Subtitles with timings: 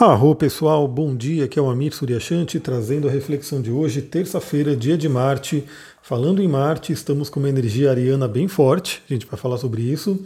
[0.00, 4.74] Arro pessoal, bom dia, aqui é o Amir Suryashanti trazendo a reflexão de hoje, terça-feira,
[4.74, 5.62] dia de Marte.
[6.00, 9.82] Falando em Marte, estamos com uma energia ariana bem forte, a gente vai falar sobre
[9.82, 10.18] isso.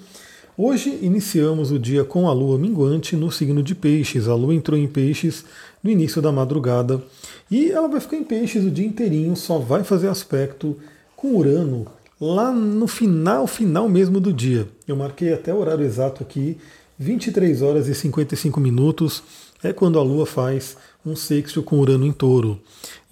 [0.56, 4.28] Hoje iniciamos o dia com a lua minguante no signo de Peixes.
[4.28, 5.44] A lua entrou em Peixes
[5.82, 7.02] no início da madrugada
[7.50, 10.78] e ela vai ficar em Peixes o dia inteirinho, só vai fazer aspecto
[11.16, 11.84] com Urano
[12.20, 14.68] lá no final, final mesmo do dia.
[14.86, 16.58] Eu marquei até o horário exato aqui,
[16.96, 19.20] 23 horas e 55 minutos
[19.64, 22.60] é quando a Lua faz um sexto com Urano em touro.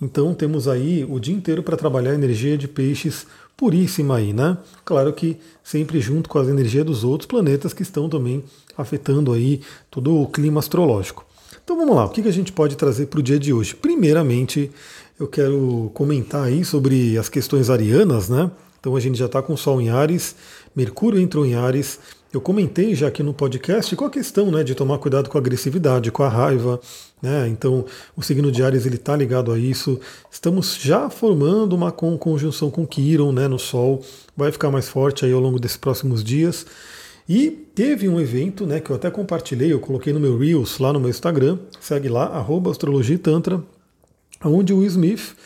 [0.01, 4.59] Então temos aí o dia inteiro para trabalhar a energia de peixes puríssima aí, né?
[4.85, 8.45] Claro que sempre junto com as energias dos outros planetas que estão também
[8.77, 9.61] afetando aí
[9.91, 11.25] todo o clima astrológico.
[11.65, 13.75] Então vamos lá, o que a gente pode trazer para o dia de hoje?
[13.75, 14.71] Primeiramente,
[15.19, 18.51] eu quero comentar aí sobre as questões arianas, né?
[18.81, 20.35] Então a gente já está com o Sol em Ares,
[20.75, 22.01] Mercúrio entrou em Ares,
[22.33, 25.41] eu comentei já aqui no podcast com a questão né, de tomar cuidado com a
[25.41, 26.81] agressividade, com a raiva.
[27.21, 27.47] Né?
[27.49, 27.85] Então,
[28.17, 30.01] o signo de Ares está ligado a isso.
[30.31, 34.03] Estamos já formando uma conjunção com Quiron né, no Sol.
[34.35, 36.65] Vai ficar mais forte aí ao longo desses próximos dias.
[37.29, 40.91] E teve um evento né, que eu até compartilhei, eu coloquei no meu Reels lá
[40.91, 41.59] no meu Instagram.
[41.81, 43.63] Segue lá, astrologitantra,
[44.43, 45.37] onde o Will Smith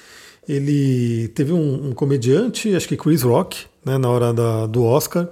[0.48, 5.28] ele teve um, um comediante, acho que Chris Rock, né, na hora da, do Oscar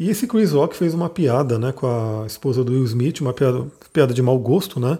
[0.00, 3.34] e esse Chris Rock fez uma piada né, com a esposa do Will Smith, uma
[3.34, 4.98] piada, piada de mau gosto, né?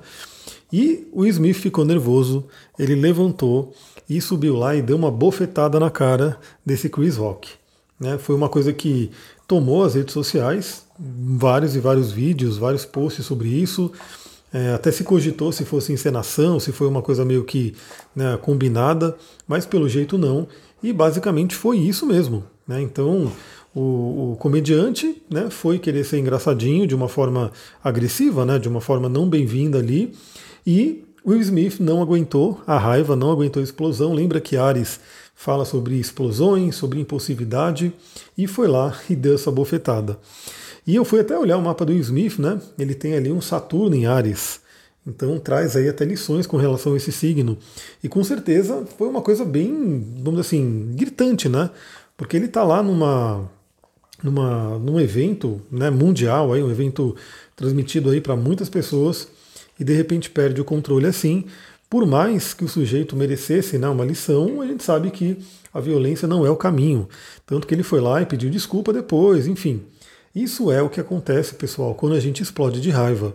[0.71, 2.45] E o Will Smith ficou nervoso,
[2.79, 3.73] ele levantou
[4.07, 7.49] e subiu lá e deu uma bofetada na cara desse Chris Rock.
[7.99, 8.19] Né?
[8.19, 9.11] Foi uma coisa que
[9.49, 13.91] tomou as redes sociais, vários e vários vídeos, vários posts sobre isso.
[14.53, 17.75] É, até se cogitou se fosse encenação, se foi uma coisa meio que
[18.15, 19.17] né, combinada,
[19.49, 20.47] mas pelo jeito não.
[20.83, 22.45] E basicamente foi isso mesmo.
[22.67, 22.83] Né?
[22.83, 23.33] Então
[23.75, 28.81] o, o, comediante né, foi querer ser engraçadinho de uma forma agressiva, né, de uma
[28.81, 30.13] forma não bem-vinda ali,
[30.67, 34.13] e Will Smith não aguentou a raiva, não aguentou a explosão.
[34.13, 35.01] Lembra que Ares
[35.35, 37.93] fala sobre explosões, sobre impulsividade,
[38.37, 40.19] e foi lá e deu essa bofetada.
[40.87, 42.61] E eu fui até olhar o mapa do Will Smith, né?
[42.79, 44.61] Ele tem ali um Saturno em Ares.
[45.07, 47.57] Então traz aí até lições com relação a esse signo.
[48.03, 49.73] E com certeza foi uma coisa bem,
[50.17, 51.71] vamos dizer assim, gritante, né?
[52.17, 53.49] Porque ele está lá numa
[54.23, 57.17] numa, num evento né, mundial, aí, um evento
[57.57, 59.29] transmitido aí para muitas pessoas,
[59.79, 61.45] e de repente perde o controle assim.
[61.89, 65.37] Por mais que o sujeito merecesse né, uma lição, a gente sabe que
[65.73, 67.09] a violência não é o caminho.
[67.47, 69.83] Tanto que ele foi lá e pediu desculpa depois, enfim.
[70.35, 73.35] Isso é o que acontece, pessoal, quando a gente explode de raiva.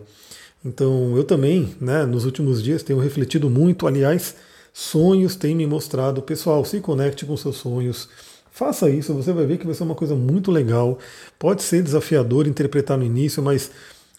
[0.64, 3.86] Então, eu também, né, nos últimos dias, tenho refletido muito.
[3.86, 4.34] Aliás,
[4.72, 8.08] sonhos têm me mostrado, pessoal, se conecte com seus sonhos
[8.56, 10.98] Faça isso, você vai ver que vai ser uma coisa muito legal.
[11.38, 13.70] Pode ser desafiador interpretar no início, mas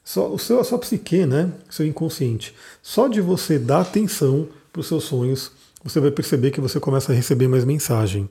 [0.05, 4.79] só o seu, a sua psique, né, seu inconsciente, só de você dar atenção para
[4.79, 5.51] os seus sonhos,
[5.83, 8.29] você vai perceber que você começa a receber mais mensagem.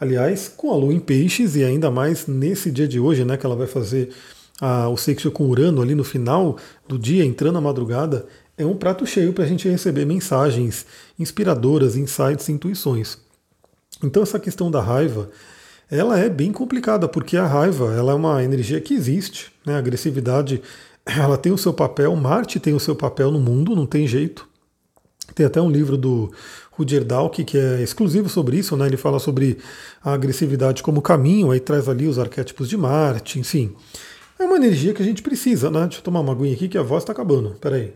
[0.00, 3.44] Aliás, com a lua em peixes e ainda mais nesse dia de hoje, né, que
[3.44, 4.08] ela vai fazer
[4.58, 6.56] a, o sexo com Urano ali no final
[6.88, 8.24] do dia, entrando na madrugada,
[8.56, 10.86] é um prato cheio para a gente receber mensagens
[11.18, 13.18] inspiradoras, insights, intuições.
[14.02, 15.30] Então essa questão da raiva,
[15.90, 19.74] ela é bem complicada, porque a raiva ela é uma energia que existe, né?
[19.74, 20.62] a agressividade
[21.06, 24.48] ela tem o seu papel, Marte tem o seu papel no mundo, não tem jeito.
[25.34, 26.30] Tem até um livro do
[26.72, 28.86] Rudyard Dalk que é exclusivo sobre isso, né?
[28.86, 29.58] ele fala sobre
[30.02, 33.74] a agressividade como caminho, aí traz ali os arquétipos de Marte, enfim.
[34.38, 35.82] É uma energia que a gente precisa, né?
[35.82, 37.56] Deixa eu tomar uma aguinha aqui que a voz está acabando.
[37.60, 37.94] Peraí.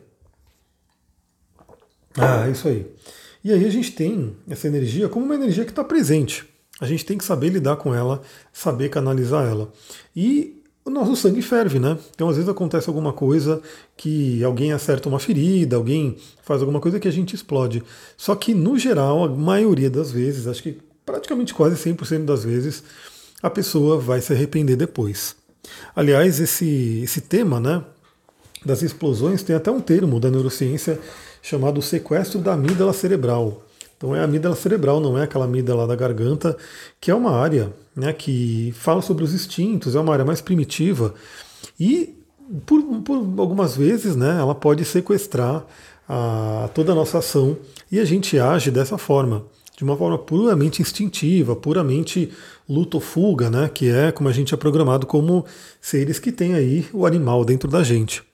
[2.17, 2.87] Ah, é isso aí.
[3.47, 6.45] E aí a gente tem essa energia como uma energia que está presente.
[6.81, 8.21] A gente tem que saber lidar com ela,
[8.53, 9.73] saber canalizar ela.
[10.17, 11.97] E o nosso sangue ferve, né?
[12.13, 13.63] Então às vezes acontece alguma coisa
[13.97, 17.85] que alguém acerta uma ferida, alguém faz alguma coisa que a gente explode.
[18.17, 22.83] Só que no geral, a maioria das vezes, acho que praticamente quase 100% das vezes,
[23.41, 25.37] a pessoa vai se arrepender depois.
[25.95, 27.85] Aliás, esse, esse tema, né,
[28.65, 30.99] das explosões tem até um termo da neurociência
[31.47, 33.63] chamado sequestro da amígdala cerebral.
[33.97, 36.57] Então é a amígdala cerebral, não é aquela amígdala da garganta,
[37.01, 41.15] que é uma área né, que fala sobre os instintos, é uma área mais primitiva
[41.79, 42.19] e
[42.67, 45.65] por, por algumas vezes né, ela pode sequestrar
[46.09, 47.57] a, toda a nossa ação
[47.93, 49.45] e a gente age dessa forma,
[49.77, 52.33] de uma forma puramente instintiva, puramente
[52.69, 55.47] luta ou fuga, né, que é como a gente é programado como
[55.81, 58.25] seres que têm aí o animal dentro da gente.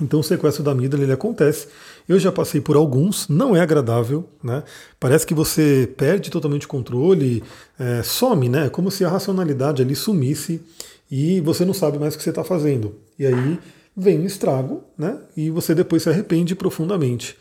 [0.00, 1.66] Então o sequestro da amígdala ele acontece.
[2.08, 4.62] Eu já passei por alguns, não é agradável, né?
[4.98, 7.42] Parece que você perde totalmente o controle,
[7.78, 8.66] é, some, né?
[8.66, 10.62] É como se a racionalidade ali sumisse
[11.10, 12.94] e você não sabe mais o que você está fazendo.
[13.18, 13.58] E aí
[13.96, 15.18] vem o estrago, né?
[15.36, 17.36] E você depois se arrepende profundamente.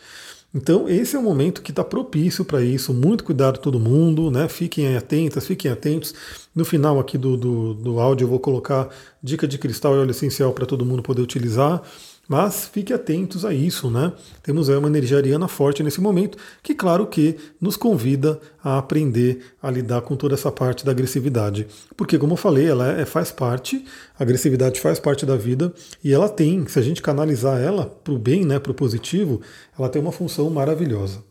[0.56, 2.94] Então, esse é o momento que está propício para isso.
[2.94, 4.48] Muito cuidado todo mundo, né?
[4.48, 6.15] Fiquem atentas, fiquem atentos.
[6.56, 8.89] No final aqui do, do, do áudio eu vou colocar
[9.21, 11.83] dica de cristal e óleo essencial para todo mundo poder utilizar.
[12.27, 14.12] Mas fique atentos a isso, né?
[14.44, 19.53] Temos aí uma energia ariana forte nesse momento, que claro que nos convida a aprender
[19.62, 21.68] a lidar com toda essa parte da agressividade.
[21.95, 23.85] Porque, como eu falei, ela é, faz parte,
[24.19, 28.13] a agressividade faz parte da vida e ela tem, se a gente canalizar ela para
[28.13, 29.41] o bem, né, para o positivo,
[29.80, 31.23] ela tem uma função maravilhosa.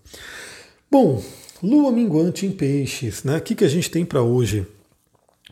[0.91, 1.23] Bom,
[1.63, 3.37] lua minguante em peixes, né?
[3.37, 4.67] O que, que a gente tem para hoje?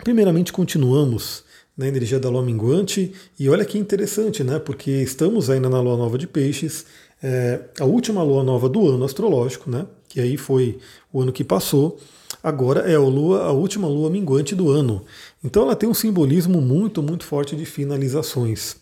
[0.03, 1.44] Primeiramente, continuamos
[1.77, 3.13] na energia da lua minguante.
[3.39, 4.59] E olha que interessante, né?
[4.59, 6.87] Porque estamos ainda na lua nova de peixes,
[7.23, 9.87] é, a última lua nova do ano astrológico, né?
[10.09, 10.79] Que aí foi
[11.13, 11.99] o ano que passou.
[12.43, 15.03] Agora é a, lua, a última lua minguante do ano.
[15.43, 18.77] Então ela tem um simbolismo muito, muito forte de finalizações.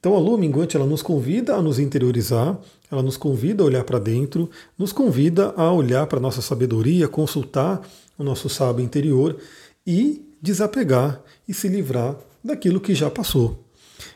[0.00, 2.58] Então a lua minguante ela nos convida a nos interiorizar,
[2.90, 7.06] ela nos convida a olhar para dentro, nos convida a olhar para a nossa sabedoria,
[7.06, 7.86] consultar
[8.18, 9.36] o nosso sábio interior
[9.86, 13.64] e desapegar e se livrar daquilo que já passou.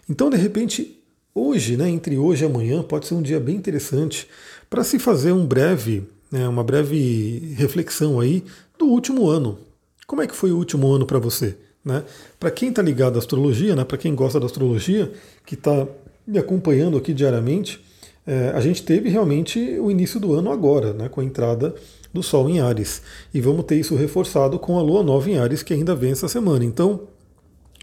[0.09, 1.01] Então, de repente,
[1.35, 4.29] hoje, né, entre hoje e amanhã, pode ser um dia bem interessante
[4.71, 8.45] para se fazer um breve, né, uma breve reflexão aí
[8.79, 9.59] do último ano.
[10.07, 11.57] Como é que foi o último ano para você?
[11.85, 12.03] Né?
[12.41, 15.13] Para quem está ligado à astrologia, né, para quem gosta da astrologia,
[15.45, 15.87] que está
[16.27, 17.85] me acompanhando aqui diariamente,
[18.27, 21.75] é, a gente teve realmente o início do ano agora, né, com a entrada
[22.15, 23.03] do Sol em Ares.
[23.35, 26.29] E vamos ter isso reforçado com a Lua Nova em Ares, que ainda vem essa
[26.29, 26.65] semana.
[26.65, 27.03] Então,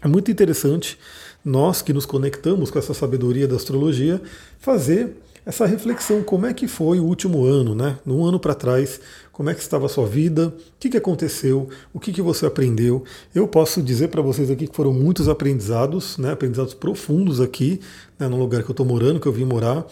[0.02, 0.98] é muito interessante
[1.44, 4.20] nós que nos conectamos com essa sabedoria da astrologia
[4.58, 7.98] fazer essa reflexão, como é que foi o último ano, né?
[8.06, 9.00] No ano para trás,
[9.32, 12.46] como é que estava a sua vida, o que, que aconteceu, o que, que você
[12.46, 13.02] aprendeu.
[13.34, 16.30] Eu posso dizer para vocês aqui que foram muitos aprendizados, né?
[16.30, 17.80] aprendizados profundos aqui,
[18.20, 18.28] né?
[18.28, 19.84] no lugar que eu estou morando, que eu vim morar.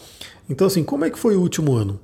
[0.49, 1.99] Então, assim, como é que foi o último ano?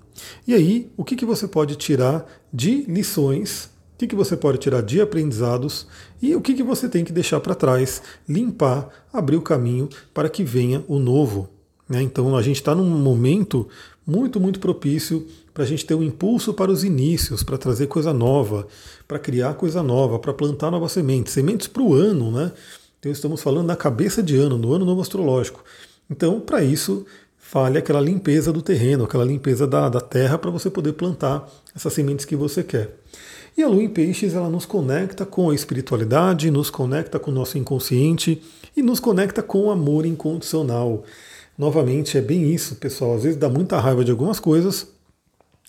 [0.47, 4.57] E aí, o que, que você pode tirar de lições, o que, que você pode
[4.57, 5.87] tirar de aprendizados
[6.21, 10.29] e o que, que você tem que deixar para trás, limpar, abrir o caminho para
[10.29, 11.49] que venha o novo.
[11.89, 12.01] Né?
[12.01, 13.67] Então, a gente está num momento
[14.05, 18.13] muito, muito propício para a gente ter um impulso para os inícios, para trazer coisa
[18.13, 18.67] nova,
[19.07, 22.51] para criar coisa nova, para plantar novas sementes, sementes para o ano, né?
[22.99, 25.63] Então estamos falando na cabeça de ano, no ano novo astrológico.
[26.09, 27.05] Então, para isso,
[27.47, 31.94] fale aquela limpeza do terreno, aquela limpeza da, da terra para você poder plantar essas
[31.94, 32.97] sementes que você quer.
[33.57, 37.33] E a lua em peixes ela nos conecta com a espiritualidade, nos conecta com o
[37.33, 38.44] nosso inconsciente
[38.75, 41.05] e nos conecta com o amor incondicional.
[41.57, 43.15] Novamente, é bem isso, pessoal.
[43.15, 44.85] Às vezes dá muita raiva de algumas coisas,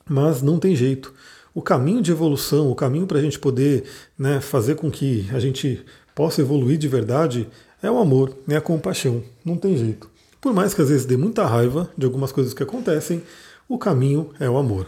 [0.05, 1.15] mas não tem jeito.
[1.55, 3.85] O caminho de evolução, o caminho para a gente poder
[4.19, 7.49] né, fazer com que a gente possa evoluir de verdade
[7.81, 9.23] é o amor, é a compaixão.
[9.45, 10.18] Não tem jeito.
[10.41, 13.23] Por mais que às vezes dê muita raiva de algumas coisas que acontecem,
[13.69, 14.87] o caminho é o amor.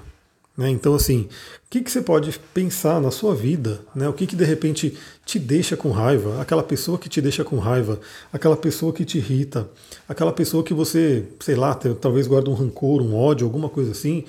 [0.56, 0.68] Né?
[0.70, 3.80] Então, assim, o que, que você pode pensar na sua vida?
[3.94, 4.08] Né?
[4.08, 6.40] O que, que de repente te deixa com raiva?
[6.40, 7.98] Aquela pessoa que te deixa com raiva,
[8.32, 9.68] aquela pessoa que te irrita,
[10.08, 14.24] aquela pessoa que você, sei lá, talvez guarda um rancor, um ódio, alguma coisa assim.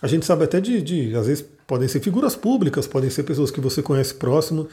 [0.00, 3.50] A gente sabe até de, de às vezes, podem ser figuras públicas, podem ser pessoas
[3.50, 4.68] que você conhece próximo.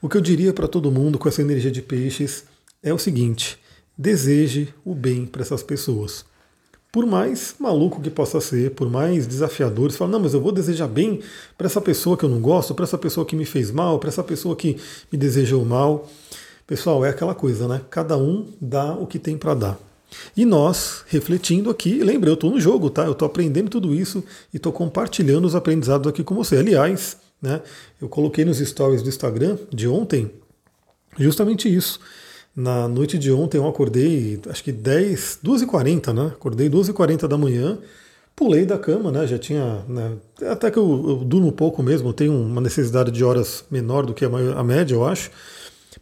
[0.00, 2.44] O que eu diria para todo mundo com essa energia de peixes
[2.82, 3.58] é o seguinte:
[3.96, 6.24] deseje o bem para essas pessoas.
[6.90, 10.52] Por mais maluco que possa ser, por mais desafiador, você fala, não, mas eu vou
[10.52, 11.20] desejar bem
[11.56, 14.10] para essa pessoa que eu não gosto, para essa pessoa que me fez mal, para
[14.10, 14.76] essa pessoa que
[15.10, 16.06] me desejou mal.
[16.66, 17.80] Pessoal, é aquela coisa, né?
[17.88, 19.78] Cada um dá o que tem para dar.
[20.36, 23.04] E nós, refletindo aqui, lembra, eu estou no jogo, tá?
[23.04, 26.56] Eu estou aprendendo tudo isso e estou compartilhando os aprendizados aqui com você.
[26.56, 27.62] Aliás, né,
[28.00, 30.30] eu coloquei nos stories do Instagram de ontem
[31.18, 31.98] justamente isso.
[32.54, 36.26] Na noite de ontem eu acordei, acho que 10, 2h40, né?
[36.26, 37.78] Acordei 2h40 da manhã,
[38.36, 39.26] pulei da cama, né?
[39.26, 39.82] Já tinha.
[39.88, 40.16] Né?
[40.50, 44.24] Até que eu, eu durmo pouco mesmo, tenho uma necessidade de horas menor do que
[44.24, 45.30] a, a média, eu acho.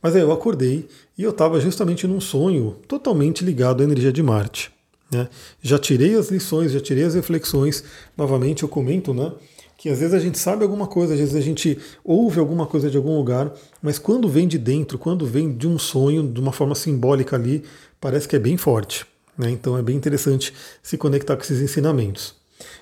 [0.03, 4.23] Mas aí eu acordei e eu estava justamente num sonho totalmente ligado à energia de
[4.23, 4.73] Marte.
[5.13, 5.29] Né?
[5.61, 7.85] Já tirei as lições, já tirei as reflexões.
[8.17, 9.33] Novamente eu comento, né?
[9.81, 12.91] Que às vezes a gente sabe alguma coisa, às vezes a gente ouve alguma coisa
[12.91, 16.53] de algum lugar, mas quando vem de dentro, quando vem de um sonho, de uma
[16.53, 17.65] forma simbólica ali,
[17.99, 19.07] parece que é bem forte.
[19.39, 19.51] Né?
[19.51, 22.35] Então é bem interessante se conectar com esses ensinamentos.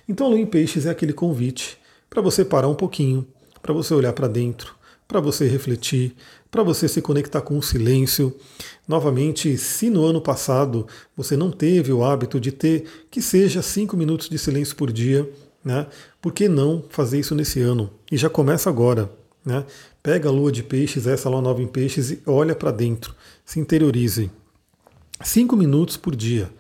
[0.09, 1.79] Então a Lua em Peixes é aquele convite
[2.11, 3.25] para você parar um pouquinho,
[3.63, 4.75] para você olhar para dentro,
[5.07, 6.17] para você refletir,
[6.51, 8.35] para você se conectar com o silêncio.
[8.89, 10.85] Novamente, se no ano passado
[11.17, 15.31] você não teve o hábito de ter que seja cinco minutos de silêncio por dia,
[15.69, 15.87] né?
[16.23, 17.91] Por que não fazer isso nesse ano?
[18.11, 19.11] E já começa agora.
[19.45, 19.67] Né?
[20.03, 23.15] Pega a lua de peixes, essa lua nova em peixes, e olha para dentro.
[23.45, 24.31] Se interiorize.
[25.23, 26.51] Cinco minutos por dia.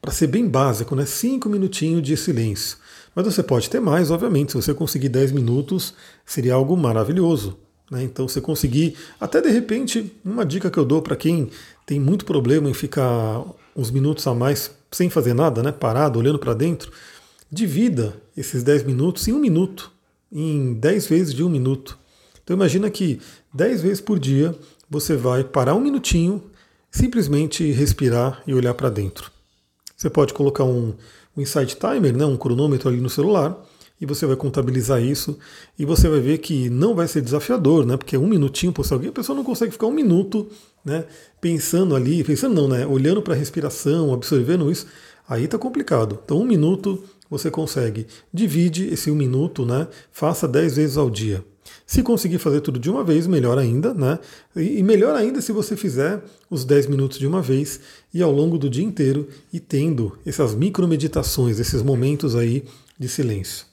[0.00, 1.04] para ser bem básico, né?
[1.04, 2.78] Cinco minutinhos de silêncio.
[3.12, 4.52] Mas você pode ter mais, obviamente.
[4.52, 7.58] Se você conseguir 10 minutos, seria algo maravilhoso.
[7.90, 8.04] Né?
[8.04, 11.50] Então, você conseguir, até de repente, uma dica que eu dou para quem
[11.84, 13.42] tem muito problema em ficar
[13.74, 15.72] uns minutos a mais sem fazer nada, né?
[15.72, 16.92] parado, olhando para dentro,
[17.50, 19.92] divida esses 10 minutos em um minuto,
[20.30, 21.98] em 10 vezes de um minuto.
[22.42, 23.20] Então, imagina que
[23.52, 24.54] 10 vezes por dia
[24.88, 26.42] você vai parar um minutinho,
[26.90, 29.30] simplesmente respirar e olhar para dentro.
[29.96, 30.94] Você pode colocar um,
[31.36, 33.56] um insight timer, né, um cronômetro ali no celular,
[34.00, 35.38] e você vai contabilizar isso
[35.78, 37.96] e você vai ver que não vai ser desafiador, né?
[37.96, 40.48] Porque um minutinho, por alguém, a pessoa não consegue ficar um minuto,
[40.84, 41.06] né?
[41.40, 42.86] Pensando ali, pensando não, né?
[42.86, 44.86] Olhando para a respiração, absorvendo isso,
[45.26, 46.18] aí tá complicado.
[46.24, 48.06] Então um minuto você consegue.
[48.32, 49.88] Divide esse um minuto, né?
[50.10, 51.44] Faça 10 vezes ao dia.
[51.86, 54.18] Se conseguir fazer tudo de uma vez, melhor ainda, né?
[54.54, 57.80] E melhor ainda se você fizer os 10 minutos de uma vez
[58.12, 62.64] e ao longo do dia inteiro e tendo essas micromeditações, esses momentos aí
[62.98, 63.66] de silêncio.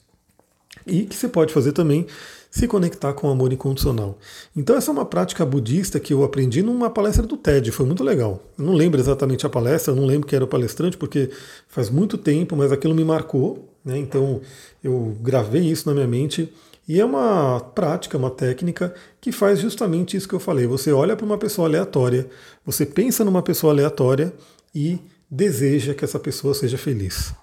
[0.85, 2.05] E que você pode fazer também
[2.53, 4.15] se conectar com o amor incondicional.
[4.55, 8.03] Então essa é uma prática budista que eu aprendi numa palestra do TED, foi muito
[8.03, 8.43] legal.
[8.55, 11.31] Eu não lembro exatamente a palestra, não lembro quem era o palestrante, porque
[11.67, 13.97] faz muito tempo, mas aquilo me marcou, né?
[13.97, 14.39] Então
[14.83, 16.53] eu gravei isso na minha mente
[16.87, 20.67] e é uma prática, uma técnica que faz justamente isso que eu falei.
[20.67, 22.29] Você olha para uma pessoa aleatória,
[22.63, 24.31] você pensa numa pessoa aleatória
[24.75, 27.33] e deseja que essa pessoa seja feliz.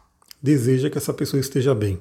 [0.41, 1.99] Deseja que essa pessoa esteja bem.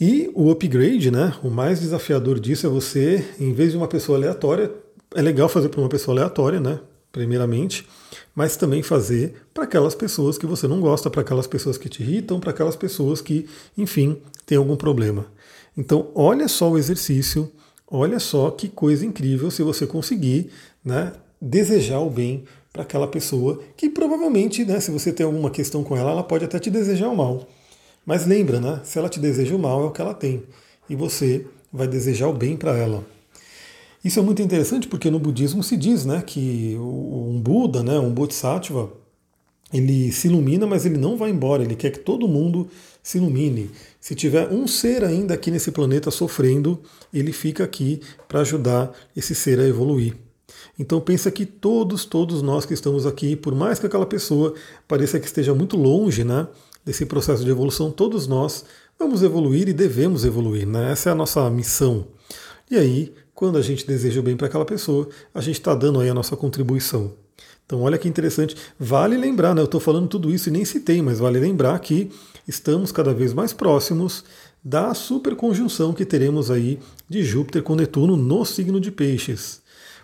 [0.00, 1.34] E o upgrade, né?
[1.42, 4.70] O mais desafiador disso é você, em vez de uma pessoa aleatória,
[5.14, 6.80] é legal fazer para uma pessoa aleatória, né?
[7.10, 7.86] Primeiramente,
[8.34, 12.02] mas também fazer para aquelas pessoas que você não gosta, para aquelas pessoas que te
[12.02, 13.46] irritam, para aquelas pessoas que,
[13.76, 15.26] enfim, têm algum problema.
[15.76, 17.50] Então, olha só o exercício,
[17.86, 20.50] olha só que coisa incrível se você conseguir
[20.82, 25.84] né, desejar o bem para aquela pessoa que provavelmente, né, se você tem alguma questão
[25.84, 27.46] com ela, ela pode até te desejar o mal.
[28.04, 30.42] Mas lembra, né, se ela te deseja o mal, é o que ela tem.
[30.88, 33.04] E você vai desejar o bem para ela.
[34.04, 38.10] Isso é muito interessante porque no budismo se diz né, que um Buda, né, um
[38.10, 38.92] Bodhisattva,
[39.72, 42.68] ele se ilumina, mas ele não vai embora, ele quer que todo mundo
[43.02, 43.70] se ilumine.
[44.00, 46.80] Se tiver um ser ainda aqui nesse planeta sofrendo,
[47.14, 50.16] ele fica aqui para ajudar esse ser a evoluir.
[50.78, 54.54] Então pensa que todos, todos nós que estamos aqui, por mais que aquela pessoa
[54.86, 56.48] pareça que esteja muito longe, né,
[56.84, 58.64] desse processo de evolução, todos nós
[58.98, 60.92] vamos evoluir e devemos evoluir, né?
[60.92, 62.06] Essa é a nossa missão.
[62.70, 66.00] E aí, quando a gente deseja o bem para aquela pessoa, a gente está dando
[66.00, 67.12] aí a nossa contribuição.
[67.64, 68.56] Então, olha que interessante.
[68.78, 69.62] Vale lembrar, né?
[69.62, 72.10] Eu estou falando tudo isso e nem citei, mas vale lembrar que
[72.46, 74.24] estamos cada vez mais próximos
[74.62, 79.61] da superconjunção que teremos aí de Júpiter com Netuno no signo de Peixes.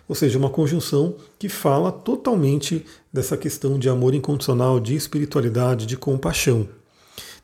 [0.09, 5.95] Ou seja, uma conjunção que fala totalmente dessa questão de amor incondicional, de espiritualidade, de
[5.95, 6.67] compaixão.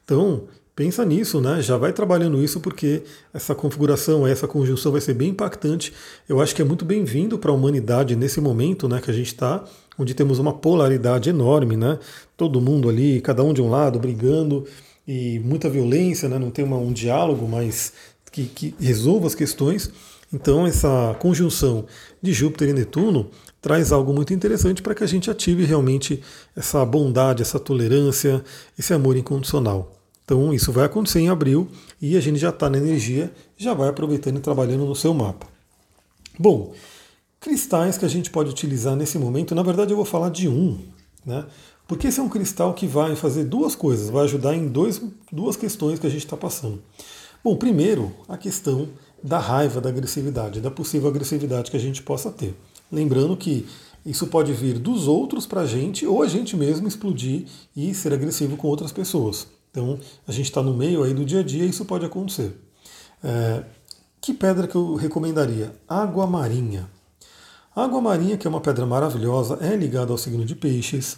[0.03, 0.45] Então,
[0.75, 1.61] pensa nisso, né?
[1.61, 5.93] Já vai trabalhando isso porque essa configuração, essa conjunção vai ser bem impactante.
[6.27, 9.27] Eu acho que é muito bem-vindo para a humanidade nesse momento, né, que a gente
[9.27, 9.63] está
[9.97, 11.99] onde temos uma polaridade enorme, né?
[12.35, 14.65] Todo mundo ali, cada um de um lado, brigando
[15.07, 16.37] e muita violência, né?
[16.37, 17.93] Não tem uma, um diálogo mais
[18.31, 19.89] que, que resolva as questões.
[20.35, 21.85] Então, essa conjunção
[22.21, 23.29] de Júpiter e Netuno
[23.61, 26.21] traz algo muito interessante para que a gente ative realmente
[26.53, 28.43] essa bondade, essa tolerância,
[28.77, 29.93] esse amor incondicional.
[30.25, 31.69] Então, isso vai acontecer em abril
[32.01, 35.47] e a gente já está na energia, já vai aproveitando e trabalhando no seu mapa.
[36.37, 36.73] Bom,
[37.39, 40.77] Cristais que a gente pode utilizar nesse momento, na verdade eu vou falar de um,
[41.25, 41.45] né?
[41.87, 45.01] Porque esse é um cristal que vai fazer duas coisas, vai ajudar em dois,
[45.31, 46.81] duas questões que a gente está passando.
[47.43, 48.89] Bom, primeiro, a questão
[49.23, 52.55] da raiva, da agressividade, da possível agressividade que a gente possa ter.
[52.91, 53.67] Lembrando que
[54.05, 57.45] isso pode vir dos outros para a gente ou a gente mesmo explodir
[57.75, 59.47] e ser agressivo com outras pessoas.
[59.71, 62.55] Então, a gente está no meio aí do dia a dia e isso pode acontecer.
[63.23, 63.63] É,
[64.21, 65.75] que pedra que eu recomendaria?
[65.87, 66.89] Água marinha.
[67.75, 71.17] Água marinha, que é uma pedra maravilhosa, é ligada ao signo de peixes,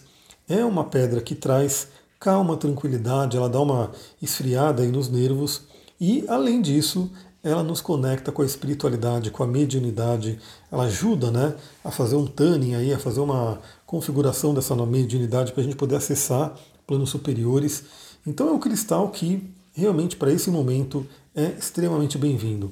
[0.50, 1.90] é uma pedra que traz
[2.20, 5.64] calma, tranquilidade, ela dá uma esfriada aí nos nervos
[6.00, 7.12] e, além disso,
[7.50, 10.40] ela nos conecta com a espiritualidade, com a mediunidade,
[10.72, 15.62] ela ajuda né, a fazer um tanning aí, a fazer uma configuração dessa mediunidade para
[15.62, 16.54] a gente poder acessar
[16.86, 17.84] planos superiores.
[18.26, 22.72] Então é um cristal que realmente para esse momento é extremamente bem-vindo.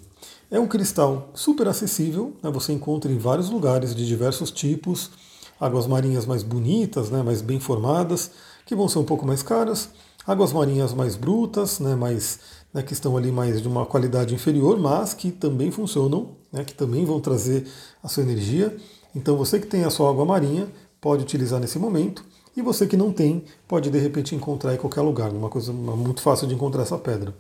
[0.50, 2.50] É um cristal super acessível, né?
[2.50, 5.12] você encontra em vários lugares de diversos tipos,
[5.60, 7.22] águas marinhas mais bonitas, né?
[7.22, 8.32] mais bem formadas,
[8.66, 9.90] que vão ser um pouco mais caras,
[10.26, 11.96] águas marinhas mais brutas, né?
[11.96, 12.40] mais,
[12.76, 12.84] né?
[12.84, 16.66] que estão ali mais de uma qualidade inferior, mas que também funcionam, né?
[16.66, 17.66] que também vão trazer
[18.04, 18.76] a sua energia.
[19.16, 20.68] Então você que tem a sua água marinha
[21.00, 22.26] pode utilizar nesse momento.
[22.56, 26.22] E você que não tem, pode de repente encontrar em qualquer lugar, uma coisa muito
[26.22, 27.34] fácil de encontrar essa pedra.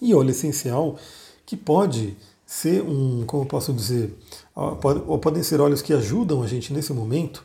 [0.00, 0.96] E óleo essencial
[1.46, 4.16] que pode ser um, como posso dizer,
[4.54, 7.44] ou podem ser óleos que ajudam a gente nesse momento.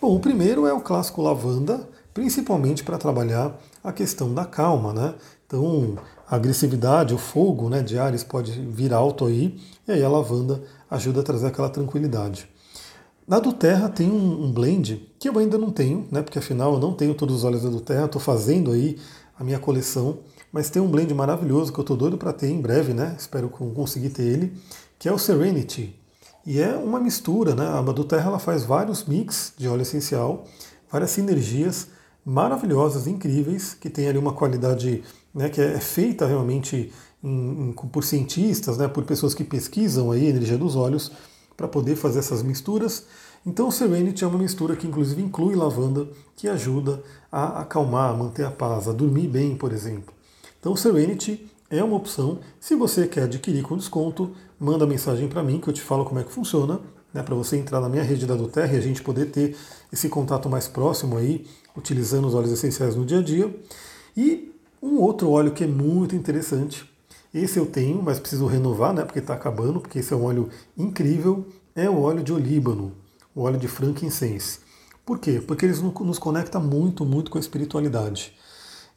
[0.00, 5.14] Bom, o primeiro é o clássico lavanda, principalmente para trabalhar a questão da calma, né?
[5.46, 5.96] Então,
[6.30, 11.20] agressividade, o fogo né, de Ares pode vir alto aí, e aí a lavanda ajuda
[11.20, 12.48] a trazer aquela tranquilidade.
[13.26, 16.22] Na do Terra tem um, um, blend que eu ainda não tenho, né?
[16.22, 18.98] Porque afinal eu não tenho todos os óleos da do Terra, estou fazendo aí
[19.38, 20.20] a minha coleção,
[20.50, 23.14] mas tem um blend maravilhoso que eu estou doido para ter em breve, né?
[23.18, 24.54] Espero conseguir ter ele,
[24.98, 25.94] que é o Serenity.
[26.46, 27.66] E é uma mistura, né?
[27.66, 30.46] A do Terra ela faz vários mix de óleo essencial,
[30.90, 31.88] várias sinergias
[32.24, 35.02] maravilhosas, incríveis, que tem ali uma qualidade
[35.34, 36.92] né, que é feita realmente
[37.22, 41.12] em, em, por cientistas, né, por pessoas que pesquisam aí a energia dos óleos
[41.56, 43.06] para poder fazer essas misturas.
[43.44, 48.16] Então o Serenity é uma mistura que inclusive inclui lavanda, que ajuda a acalmar, a
[48.16, 50.14] manter a paz, a dormir bem, por exemplo.
[50.60, 52.40] Então o Serenity é uma opção.
[52.60, 56.20] Se você quer adquirir com desconto, manda mensagem para mim que eu te falo como
[56.20, 56.80] é que funciona,
[57.12, 59.56] né, para você entrar na minha rede da Doterra e a gente poder ter
[59.92, 63.54] esse contato mais próximo aí, utilizando os óleos essenciais no dia a dia.
[64.16, 66.88] E um outro óleo que é muito interessante
[67.32, 69.04] esse eu tenho, mas preciso renovar, né?
[69.04, 71.46] Porque está acabando, porque esse é um óleo incrível.
[71.74, 72.92] É o óleo de olíbano,
[73.34, 74.60] o óleo de frankincense.
[75.04, 75.40] Por quê?
[75.46, 78.32] Porque eles nos conecta muito, muito com a espiritualidade.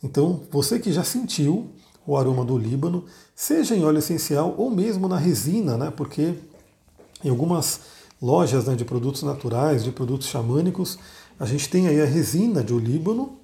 [0.01, 1.69] Então, você que já sentiu
[2.07, 5.91] o aroma do olíbano, seja em óleo essencial ou mesmo na resina, né?
[5.91, 6.33] Porque
[7.23, 7.81] em algumas
[8.21, 10.97] lojas né, de produtos naturais, de produtos xamânicos,
[11.39, 13.37] a gente tem aí a resina de olíbano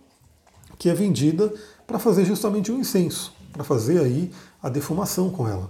[0.78, 1.54] que é vendida
[1.86, 4.32] para fazer justamente o um incenso, para fazer aí
[4.62, 5.70] a defumação com ela.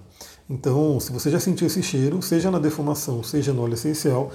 [0.50, 4.32] Então, se você já sentiu esse cheiro, seja na defumação, seja no óleo essencial,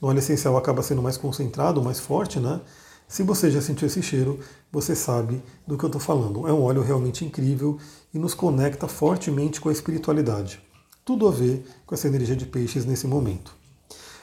[0.00, 2.60] no óleo essencial acaba sendo mais concentrado, mais forte, né?
[3.06, 4.40] Se você já sentiu esse cheiro,
[4.72, 6.48] você sabe do que eu estou falando.
[6.48, 7.78] É um óleo realmente incrível
[8.12, 10.60] e nos conecta fortemente com a espiritualidade.
[11.04, 13.54] Tudo a ver com essa energia de peixes nesse momento.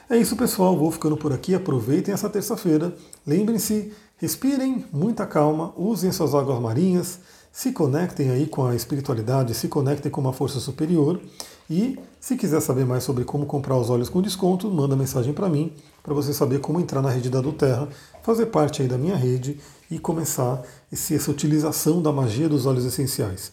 [0.08, 0.76] É isso, pessoal.
[0.76, 1.54] Vou ficando por aqui.
[1.54, 2.92] Aproveitem essa terça-feira.
[3.24, 7.18] Lembrem-se, respirem, muita calma, usem suas águas marinhas
[7.52, 11.20] se conectem aí com a espiritualidade, se conectem com uma força superior.
[11.68, 15.48] E se quiser saber mais sobre como comprar os óleos com desconto, manda mensagem para
[15.48, 17.88] mim, para você saber como entrar na rede da do Terra,
[18.22, 22.84] fazer parte aí da minha rede e começar esse, essa utilização da magia dos óleos
[22.84, 23.52] essenciais.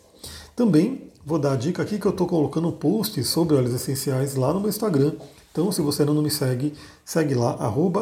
[0.56, 4.54] Também vou dar a dica aqui que eu estou colocando posts sobre óleos essenciais lá
[4.54, 5.14] no meu Instagram.
[5.52, 7.58] Então, se você ainda não me segue, segue lá,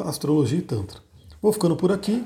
[0.05, 0.99] astrologia e tantra.
[1.41, 2.25] Vou ficando por aqui.